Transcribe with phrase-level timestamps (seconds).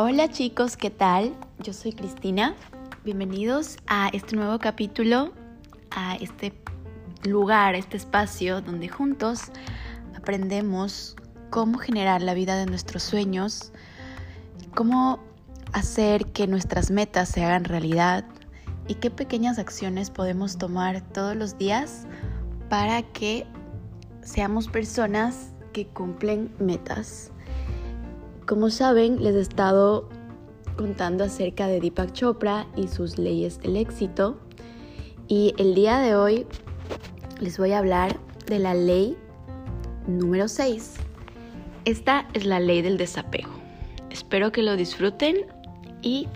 [0.00, 1.34] Hola chicos, ¿qué tal?
[1.58, 2.54] Yo soy Cristina.
[3.04, 5.32] Bienvenidos a este nuevo capítulo,
[5.90, 6.52] a este
[7.24, 9.50] lugar, este espacio donde juntos
[10.16, 11.16] aprendemos
[11.50, 13.72] cómo generar la vida de nuestros sueños,
[14.76, 15.18] cómo
[15.72, 18.24] hacer que nuestras metas se hagan realidad
[18.86, 22.06] y qué pequeñas acciones podemos tomar todos los días
[22.68, 23.48] para que
[24.22, 27.32] seamos personas que cumplen metas.
[28.48, 30.08] Como saben, les he estado
[30.78, 34.38] contando acerca de Deepak Chopra y sus leyes del éxito.
[35.28, 36.46] Y el día de hoy
[37.40, 39.18] les voy a hablar de la ley
[40.06, 40.94] número 6.
[41.84, 43.50] Esta es la ley del desapego.
[44.08, 45.44] Espero que lo disfruten
[46.00, 46.26] y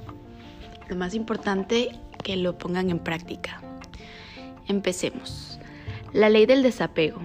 [0.90, 3.62] lo más importante, que lo pongan en práctica.
[4.68, 5.58] Empecemos.
[6.12, 7.22] La ley del desapego.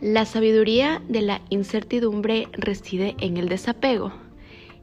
[0.00, 4.10] La sabiduría de la incertidumbre reside en el desapego.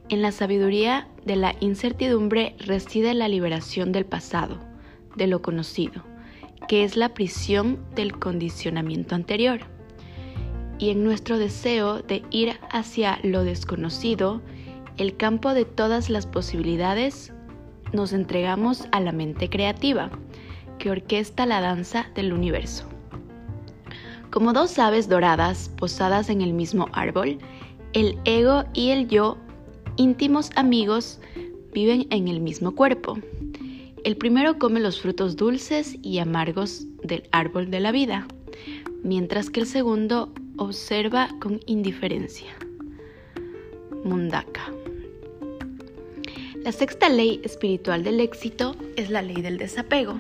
[0.09, 4.59] En la sabiduría de la incertidumbre reside la liberación del pasado,
[5.15, 6.03] de lo conocido,
[6.67, 9.61] que es la prisión del condicionamiento anterior.
[10.77, 14.43] Y en nuestro deseo de ir hacia lo desconocido,
[14.97, 17.33] el campo de todas las posibilidades,
[17.91, 20.11] nos entregamos a la mente creativa,
[20.77, 22.87] que orquesta la danza del universo.
[24.31, 27.37] Como dos aves doradas posadas en el mismo árbol,
[27.93, 29.37] el ego y el yo,
[29.95, 31.19] íntimos amigos,
[31.73, 33.17] viven en el mismo cuerpo.
[34.03, 38.27] El primero come los frutos dulces y amargos del árbol de la vida,
[39.03, 42.55] mientras que el segundo observa con indiferencia.
[44.03, 44.71] Mundaka.
[46.63, 50.19] La sexta ley espiritual del éxito es la ley del desapego.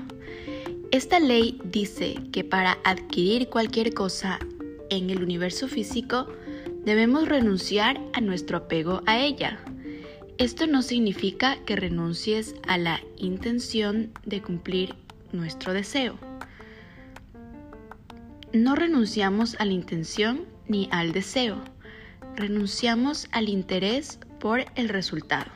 [0.91, 4.39] Esta ley dice que para adquirir cualquier cosa
[4.89, 6.27] en el universo físico
[6.85, 9.59] debemos renunciar a nuestro apego a ella.
[10.37, 14.95] Esto no significa que renuncies a la intención de cumplir
[15.33, 16.17] nuestro deseo.
[18.53, 21.57] No renunciamos a la intención ni al deseo,
[22.37, 25.51] renunciamos al interés por el resultado.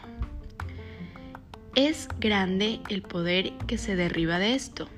[1.76, 4.90] Es grande el poder que se derriba de esto.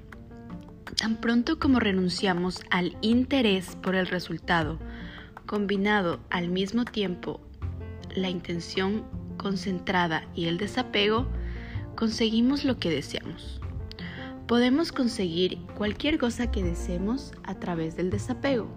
[1.04, 4.80] Tan pronto como renunciamos al interés por el resultado,
[5.46, 7.42] combinado al mismo tiempo
[8.16, 9.04] la intención
[9.36, 11.28] concentrada y el desapego,
[11.98, 13.60] conseguimos lo que deseamos.
[14.48, 18.70] Podemos conseguir cualquier cosa que deseemos a través del desapego,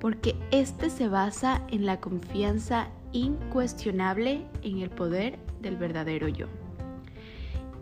[0.00, 6.46] porque este se basa en la confianza incuestionable en el poder del verdadero yo.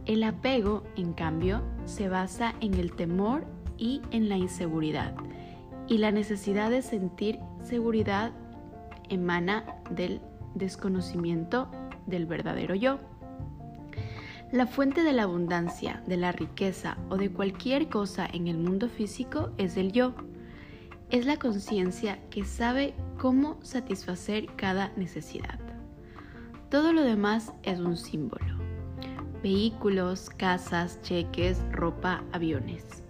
[0.07, 3.45] El apego, en cambio, se basa en el temor
[3.83, 5.13] y en la inseguridad.
[5.89, 8.31] Y la necesidad de sentir seguridad
[9.09, 10.21] emana del
[10.55, 11.69] desconocimiento
[12.07, 13.01] del verdadero yo.
[14.53, 18.89] La fuente de la abundancia, de la riqueza o de cualquier cosa en el mundo
[18.89, 20.15] físico es el yo.
[21.11, 25.59] Es la conciencia que sabe cómo satisfacer cada necesidad.
[26.71, 28.59] Todo lo demás es un símbolo.
[29.43, 33.02] Vehículos, casas, cheques, ropa, aviones.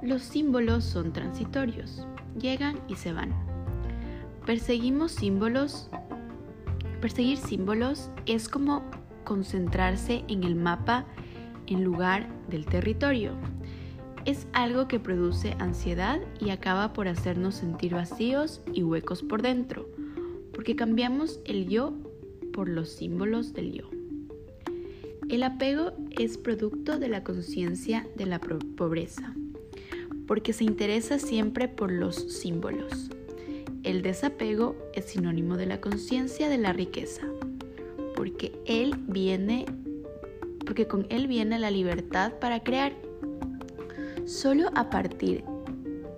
[0.00, 2.06] Los símbolos son transitorios,
[2.38, 3.34] llegan y se van.
[4.46, 5.90] Perseguimos símbolos.
[7.00, 8.84] Perseguir símbolos es como
[9.24, 11.04] concentrarse en el mapa
[11.66, 13.32] en lugar del territorio.
[14.24, 19.88] Es algo que produce ansiedad y acaba por hacernos sentir vacíos y huecos por dentro,
[20.54, 21.92] porque cambiamos el yo
[22.52, 23.90] por los símbolos del yo.
[25.28, 29.34] El apego es producto de la conciencia de la pobreza
[30.28, 33.10] porque se interesa siempre por los símbolos.
[33.82, 37.22] El desapego es sinónimo de la conciencia de la riqueza,
[38.14, 39.64] porque él viene
[40.66, 42.92] porque con él viene la libertad para crear.
[44.26, 45.42] Solo a partir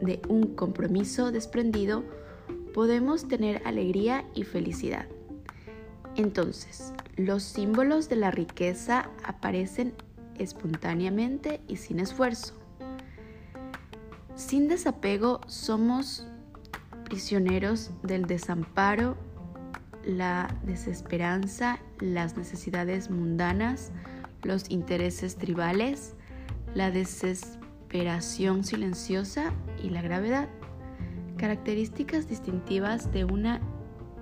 [0.01, 2.03] de un compromiso desprendido
[2.75, 5.07] podemos tener alegría y felicidad.
[6.17, 9.95] Entonces, los símbolos de la riqueza aparecen
[10.37, 12.60] espontáneamente y sin esfuerzo.
[14.41, 16.27] Sin desapego somos
[17.05, 19.19] prisioneros del desamparo,
[20.03, 23.93] la desesperanza, las necesidades mundanas,
[24.43, 26.15] los intereses tribales,
[26.75, 29.53] la desesperación silenciosa
[29.85, 30.49] y la gravedad,
[31.37, 33.61] características distintivas de una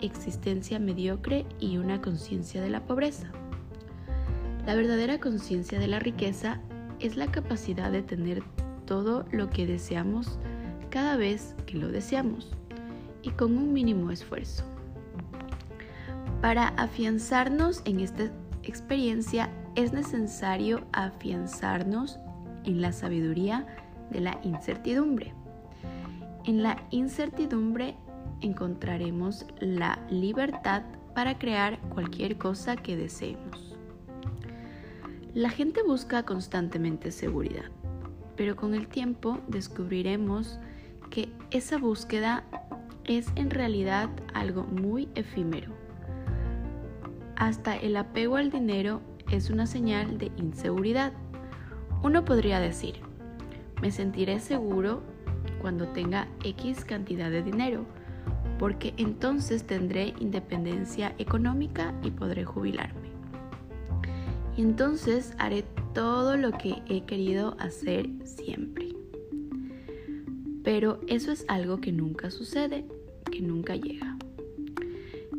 [0.01, 3.31] existencia mediocre y una conciencia de la pobreza.
[4.67, 6.61] La verdadera conciencia de la riqueza
[6.99, 8.43] es la capacidad de tener
[8.89, 10.39] todo lo que deseamos
[10.89, 12.51] cada vez que lo deseamos
[13.23, 14.65] y con un mínimo esfuerzo.
[16.41, 18.31] Para afianzarnos en este
[18.63, 22.19] experiencia es necesario afianzarnos
[22.65, 23.67] en la sabiduría
[24.11, 25.35] de la incertidumbre.
[26.45, 27.95] En la incertidumbre
[28.41, 30.83] encontraremos la libertad
[31.15, 33.77] para crear cualquier cosa que deseemos.
[35.35, 37.71] La gente busca constantemente seguridad,
[38.39, 40.61] pero con el tiempo descubriremos
[41.11, 42.45] que esa búsqueda
[43.05, 45.73] es en realidad algo muy efímero.
[47.35, 49.03] Hasta el apego al dinero
[49.33, 51.13] es una señal de inseguridad.
[52.05, 53.01] Uno podría decir,
[53.83, 55.03] me sentiré seguro
[55.61, 57.87] cuando tenga X cantidad de dinero,
[58.61, 63.09] porque entonces tendré independencia económica y podré jubilarme.
[64.57, 65.65] Y entonces haré
[65.95, 68.95] todo lo que he querido hacer siempre.
[70.63, 72.85] Pero eso es algo que nunca sucede,
[73.31, 74.17] que nunca llega.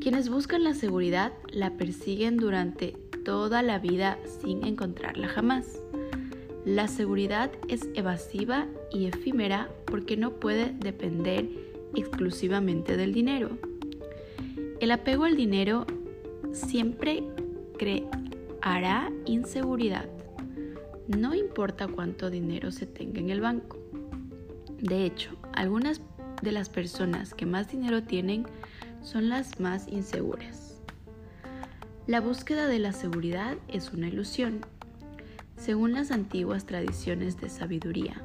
[0.02, 5.82] Quienes buscan la seguridad la persiguen durante toda la vida sin encontrarla jamás.
[6.66, 11.50] La seguridad es evasiva y efímera porque no puede depender
[11.96, 13.58] exclusivamente del dinero.
[14.80, 15.86] El apego al dinero
[16.54, 17.24] siempre
[17.78, 20.10] creará inseguridad,
[21.10, 23.78] no importa cuánto dinero se tenga en el banco.
[24.80, 26.02] De hecho, algunas
[26.44, 28.46] de las personas que más dinero tienen
[29.02, 30.80] son las más inseguras.
[32.06, 34.62] La búsqueda de la seguridad es una ilusión.
[35.58, 38.22] Según las antiguas tradiciones de sabiduría,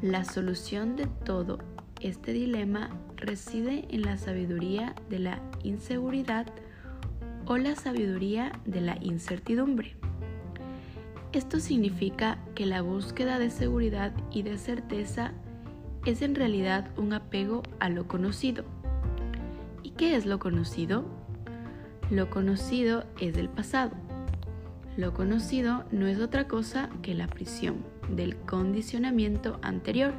[0.00, 1.58] la solución de todo
[2.00, 6.46] este dilema reside en la sabiduría de la inseguridad
[7.44, 9.94] o la sabiduría de la incertidumbre.
[11.34, 15.32] Esto significa que la búsqueda de seguridad y de certeza
[16.06, 18.62] es en realidad un apego a lo conocido.
[19.82, 21.04] ¿Y qué es lo conocido?
[22.08, 23.90] Lo conocido es del pasado.
[24.96, 30.14] Lo conocido no es otra cosa que la prisión del condicionamiento anterior.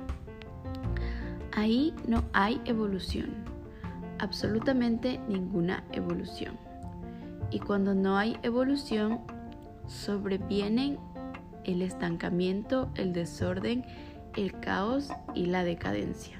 [1.53, 3.29] Ahí no hay evolución,
[4.19, 6.57] absolutamente ninguna evolución.
[7.51, 9.21] Y cuando no hay evolución,
[9.87, 10.97] sobrevienen
[11.63, 13.85] el estancamiento, el desorden
[14.35, 16.37] el caos y la decadencia.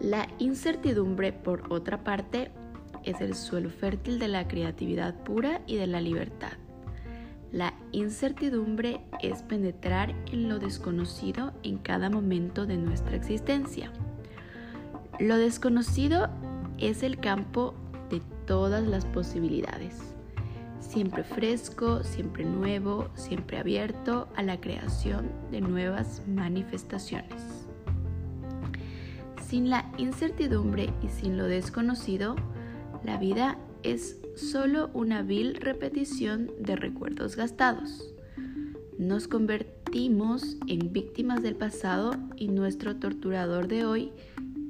[0.00, 2.50] La incertidumbre, por otra parte,
[3.04, 6.52] es el suelo fértil de la creatividad pura y de la libertad.
[7.50, 13.90] La incertidumbre es penetrar en lo desconocido en cada momento de nuestra existencia.
[15.18, 16.28] Lo desconocido
[16.76, 17.74] es el campo
[18.10, 20.17] de todas las posibilidades
[20.88, 27.66] siempre fresco, siempre nuevo, siempre abierto a la creación de nuevas manifestaciones.
[29.46, 32.36] Sin la incertidumbre y sin lo desconocido,
[33.04, 38.14] la vida es solo una vil repetición de recuerdos gastados.
[38.98, 44.12] Nos convertimos en víctimas del pasado y nuestro torturador de hoy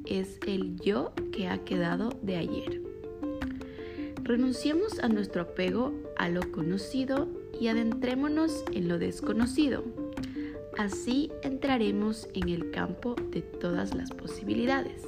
[0.05, 2.88] es el yo que ha quedado de ayer.
[4.29, 7.29] Renunciemos a nuestro apego a lo conocido
[7.59, 9.85] y adentrémonos en lo desconocido.
[10.77, 15.03] Así entraremos en el campo de todas las posibilidades.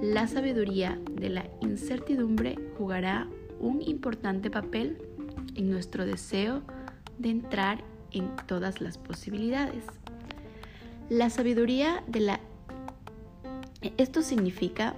[0.00, 3.28] La sabiduría de la incertidumbre jugará
[3.60, 4.96] un importante papel
[5.54, 6.62] en nuestro deseo
[7.18, 9.84] de entrar en todas las posibilidades.
[11.10, 12.40] La sabiduría de la...
[13.98, 14.94] Esto significa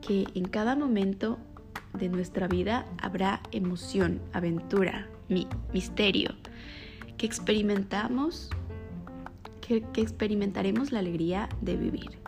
[0.00, 1.40] que en cada momento
[1.94, 5.08] de nuestra vida habrá emoción, aventura,
[5.72, 6.34] misterio,
[7.16, 8.50] que experimentamos,
[9.60, 12.18] que, que experimentaremos la alegría de vivir,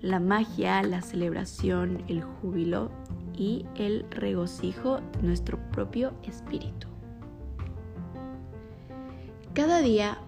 [0.00, 2.90] la magia, la celebración, el júbilo
[3.34, 6.88] y el regocijo de nuestro propio espíritu.
[9.54, 10.18] Cada día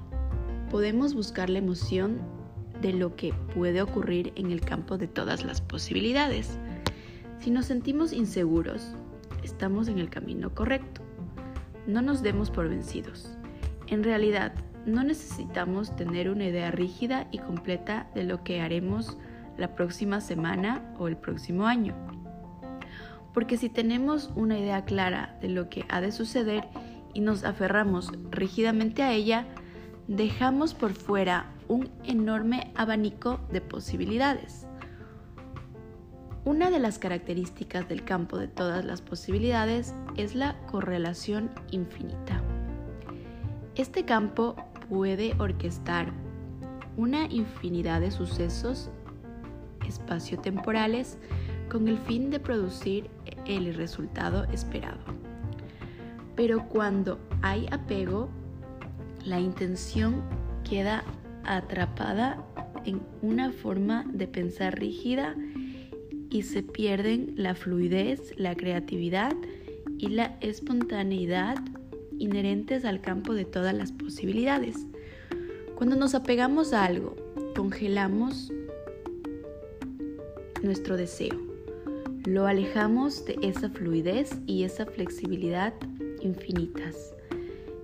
[0.71, 2.21] podemos buscar la emoción
[2.81, 6.59] de lo que puede ocurrir en el campo de todas las posibilidades.
[7.43, 8.95] Si nos sentimos inseguros,
[9.43, 11.01] estamos en el camino correcto.
[11.89, 13.37] No nos demos por vencidos.
[13.89, 14.55] En realidad,
[14.87, 19.19] no necesitamos tener una idea rígida y completa de lo que haremos
[19.59, 21.97] la próxima semana o el próximo año.
[23.35, 26.69] Porque si tenemos una idea clara de lo que ha de suceder
[27.13, 29.47] y nos aferramos rígidamente a ella,
[30.07, 34.69] dejamos por fuera un enorme abanico de posibilidades.
[36.45, 42.43] Una de las características del campo de todas las posibilidades es la correlación infinita.
[43.77, 44.57] Este campo
[44.89, 46.13] puede orquestar
[46.97, 48.91] una infinidad de sucesos
[49.87, 51.17] espaciotemporales
[51.71, 53.09] con el fin de producir
[53.47, 54.99] el resultado esperado.
[56.35, 58.29] Pero cuando hay apego,
[59.25, 60.25] la intención
[60.69, 61.05] queda
[61.45, 62.45] atrapada
[62.85, 65.37] en una forma de pensar rígida
[66.33, 69.37] y se pierden la fluidez, la creatividad
[69.99, 71.57] y la espontaneidad
[72.19, 74.77] inherentes al campo de todas las posibilidades.
[75.75, 77.15] Cuando nos apegamos a algo,
[77.55, 78.51] congelamos
[80.63, 81.37] nuestro deseo,
[82.25, 85.75] lo alejamos de esa fluidez y esa flexibilidad
[86.23, 87.15] infinitas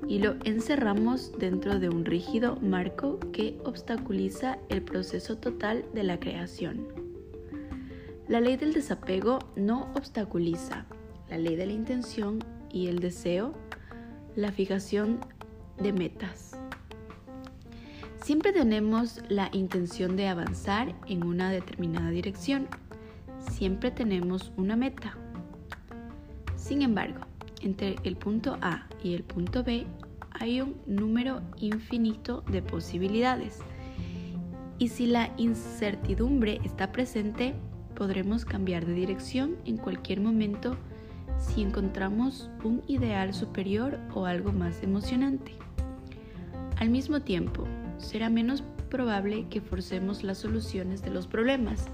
[0.09, 6.19] y lo encerramos dentro de un rígido marco que obstaculiza el proceso total de la
[6.19, 7.08] creación.
[8.29, 10.85] La ley del desapego no obstaculiza
[11.31, 13.55] la ley de la intención y el deseo,
[14.37, 15.21] la fijación
[15.79, 16.59] de metas.
[18.23, 22.69] Siempre tenemos la intención de avanzar en una determinada dirección.
[23.51, 25.17] Siempre tenemos una meta.
[26.55, 27.21] Sin embargo,
[27.63, 29.87] entre el punto A y el punto B
[30.33, 33.61] hay un número infinito de posibilidades.
[34.79, 37.55] Y si la incertidumbre está presente,
[37.99, 40.77] podremos cambiar de dirección en cualquier momento
[41.37, 45.51] si encontramos un ideal superior o algo más emocionante.
[46.77, 47.65] Al mismo tiempo,
[47.99, 51.87] será menos probable que forcemos las soluciones de los problemas,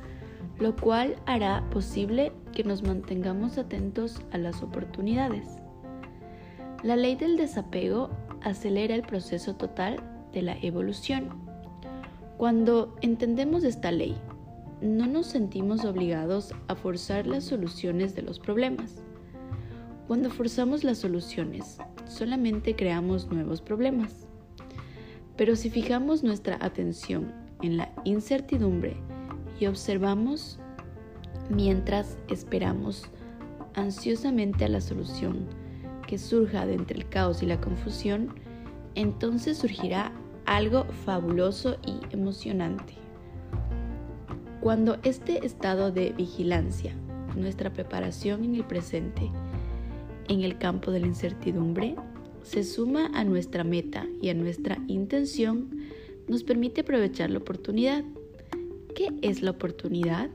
[0.61, 5.49] lo cual hará posible que nos mantengamos atentos a las oportunidades.
[6.83, 8.11] La ley del desapego
[8.43, 10.03] acelera el proceso total
[10.35, 11.31] de la evolución.
[12.37, 14.15] Cuando entendemos esta ley,
[14.85, 19.03] no nos sentimos obligados a forzar las soluciones de los problemas.
[20.07, 24.27] Cuando forzamos las soluciones, solamente creamos nuevos problemas.
[25.37, 28.97] Pero si fijamos nuestra atención en la incertidumbre
[29.59, 30.59] y observamos
[31.49, 33.07] mientras esperamos
[33.75, 35.49] ansiosamente a la solución
[36.07, 38.35] que surja de entre el caos y la confusión,
[38.95, 40.13] entonces surgirá
[40.45, 43.04] algo fabuloso y emocionante.
[44.65, 46.95] Cuando este estado de vigilancia,
[47.37, 49.31] nuestra preparación en el presente,
[50.29, 51.97] en el campo de la incertidumbre,
[52.45, 55.69] se suma a nuestra meta y a nuestra intención,
[56.29, 58.05] nos permite aprovechar la oportunidad.
[58.95, 60.31] ¿Qué es la oportunidad?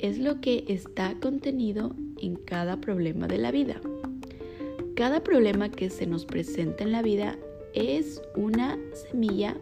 [0.00, 3.80] Es lo que está contenido en cada problema de la vida.
[4.96, 7.38] Cada problema que se nos presenta en la vida
[7.72, 9.56] es una semilla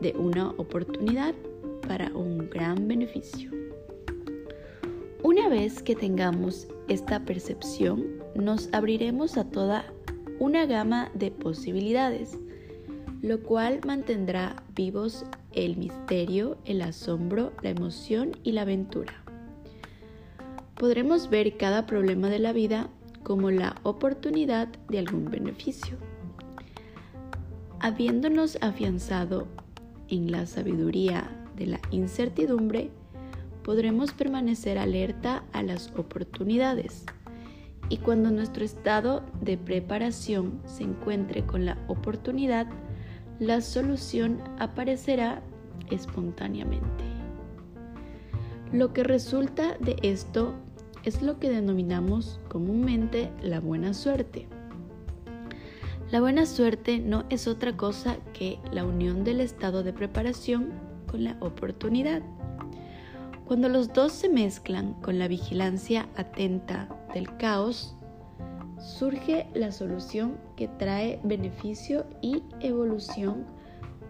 [0.00, 1.34] de una oportunidad
[1.86, 3.50] para un gran beneficio.
[5.22, 9.86] Una vez que tengamos esta percepción, nos abriremos a toda
[10.38, 12.38] una gama de posibilidades,
[13.22, 19.14] lo cual mantendrá vivos el misterio, el asombro, la emoción y la aventura.
[20.76, 22.88] Podremos ver cada problema de la vida
[23.22, 25.96] como la oportunidad de algún beneficio.
[27.80, 29.46] Habiéndonos afianzado
[30.08, 32.90] en la sabiduría de la incertidumbre,
[33.62, 37.04] podremos permanecer alerta a las oportunidades
[37.88, 42.66] y cuando nuestro estado de preparación se encuentre con la oportunidad,
[43.38, 45.42] la solución aparecerá
[45.90, 47.04] espontáneamente.
[48.72, 50.54] Lo que resulta de esto
[51.04, 54.48] es lo que denominamos comúnmente la buena suerte.
[56.10, 60.70] La buena suerte no es otra cosa que la unión del estado de preparación
[61.06, 62.22] con la oportunidad.
[63.46, 67.94] Cuando los dos se mezclan con la vigilancia atenta del caos,
[68.78, 73.44] surge la solución que trae beneficio y evolución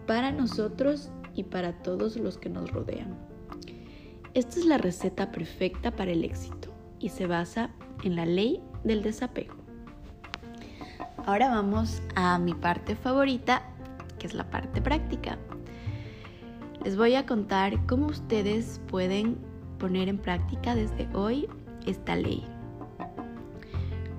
[0.07, 3.15] para nosotros y para todos los que nos rodean.
[4.33, 7.71] Esta es la receta perfecta para el éxito y se basa
[8.03, 9.55] en la ley del desapego.
[11.25, 13.63] Ahora vamos a mi parte favorita,
[14.19, 15.37] que es la parte práctica.
[16.85, 19.37] Les voy a contar cómo ustedes pueden
[19.79, 21.47] poner en práctica desde hoy
[21.87, 22.43] esta ley.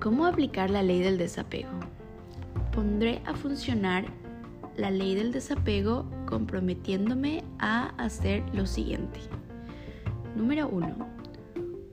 [0.01, 1.69] ¿Cómo aplicar la ley del desapego?
[2.73, 4.05] Pondré a funcionar
[4.75, 9.21] la ley del desapego comprometiéndome a hacer lo siguiente.
[10.35, 10.93] Número 1.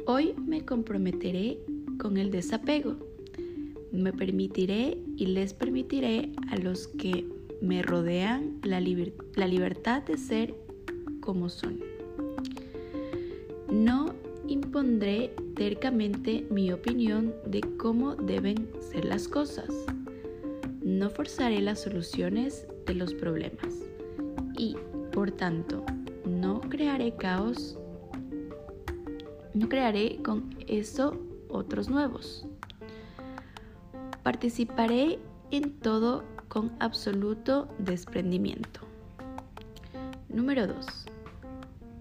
[0.06, 1.60] Hoy me comprometeré
[2.00, 2.96] con el desapego.
[3.92, 7.28] Me permitiré y les permitiré a los que
[7.62, 8.80] me rodean la,
[9.36, 10.63] la libertad de ser
[11.24, 11.80] como son.
[13.70, 14.14] No
[14.46, 19.68] impondré tercamente mi opinión de cómo deben ser las cosas.
[20.82, 23.74] No forzaré las soluciones de los problemas
[24.58, 24.76] y,
[25.12, 25.84] por tanto,
[26.26, 27.78] no crearé caos.
[29.54, 32.46] No crearé con eso otros nuevos.
[34.22, 35.18] Participaré
[35.50, 38.80] en todo con absoluto desprendimiento.
[40.28, 41.13] Número 2.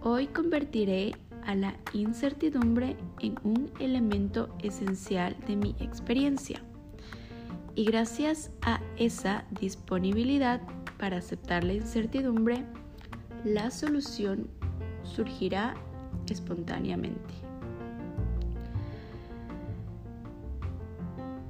[0.06, 1.14] Hoy convertiré
[1.46, 6.62] a la incertidumbre en un elemento esencial de mi experiencia.
[7.74, 10.60] Y gracias a esa disponibilidad
[11.00, 12.66] para aceptar la incertidumbre,
[13.46, 14.50] la solución
[15.04, 15.74] surgirá
[16.30, 17.34] espontáneamente.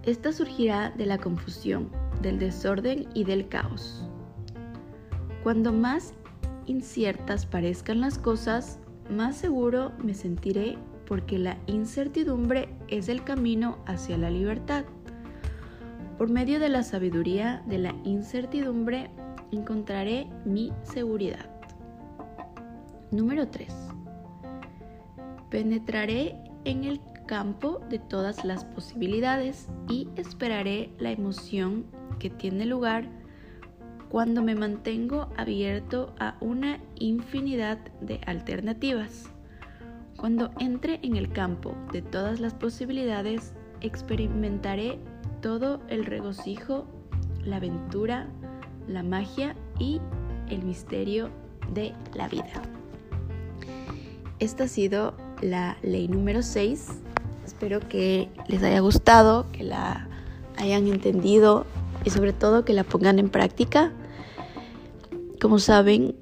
[0.03, 1.89] Esta surgirá de la confusión,
[2.21, 4.07] del desorden y del caos.
[5.41, 6.13] Cuando más
[6.65, 8.79] inciertas parezcan las cosas,
[9.09, 14.85] más seguro me sentiré porque la incertidumbre es el camino hacia la libertad.
[16.17, 19.09] Por medio de la sabiduría de la incertidumbre
[19.51, 21.49] encontraré mi seguridad.
[23.11, 23.71] Número 3.
[25.49, 31.85] Penetraré en el campo de todas las posibilidades y esperaré la emoción
[32.19, 33.09] que tiene lugar
[34.13, 39.23] cuando me mantengo abierto a una infinidad de alternativas.
[40.17, 44.99] Cuando entre en el campo de todas las posibilidades, experimentaré
[45.41, 46.85] todo el regocijo,
[47.43, 48.27] la aventura,
[48.87, 49.99] la magia y
[50.47, 51.31] el misterio
[51.73, 52.61] de la vida.
[54.37, 56.87] Esta ha sido la ley número 6.
[57.47, 60.07] Espero que les haya gustado, que la
[60.55, 61.65] hayan entendido
[62.05, 63.91] y sobre todo que la pongan en práctica.
[65.43, 66.15] Como saben,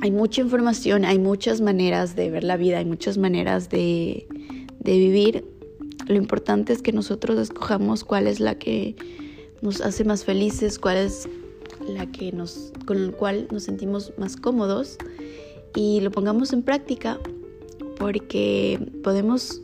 [0.00, 4.28] hay mucha información, hay muchas maneras de ver la vida, hay muchas maneras de,
[4.84, 5.44] vivir.
[6.06, 8.94] Lo importante es que nosotros escojamos cuál es la que
[9.60, 11.28] nos hace más felices, cuál es
[11.88, 14.98] la que nos, con la cual nos sentimos más cómodos
[15.74, 17.18] y lo pongamos en práctica
[17.98, 19.62] porque podemos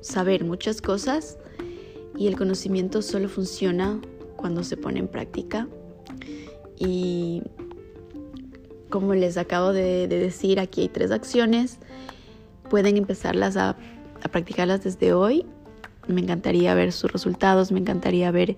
[0.00, 1.38] saber muchas cosas
[2.16, 4.00] y el conocimiento solo funciona
[4.36, 5.66] cuando se pone en práctica.
[6.78, 7.42] Y
[8.90, 11.78] como les acabo de, decir, aquí hay tres acciones.
[12.68, 13.76] Pueden empezarlas a,
[14.30, 15.46] practicarlas desde hoy.
[16.06, 18.56] Me encantaría ver sus resultados, me encantaría ver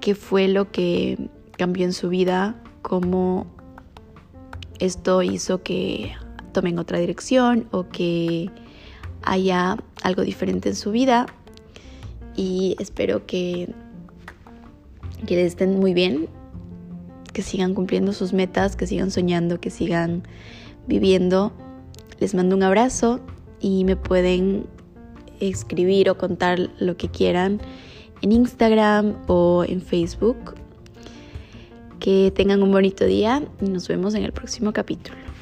[0.00, 3.46] qué fue lo que cambió en su vida, cómo
[4.78, 6.12] esto hizo que
[6.52, 8.50] tomen otra dirección o que
[9.22, 11.26] haya algo diferente en su vida.
[12.36, 13.72] Y espero que,
[15.26, 16.28] que estén muy bien,
[17.34, 20.22] que sigan cumpliendo sus metas, que sigan soñando, que sigan
[20.86, 21.52] viviendo.
[22.18, 23.20] Les mando un abrazo
[23.60, 24.66] y me pueden
[25.40, 27.60] escribir o contar lo que quieran
[28.22, 30.54] en Instagram o en Facebook.
[31.98, 35.33] Que tengan un bonito día y nos vemos en el próximo capítulo.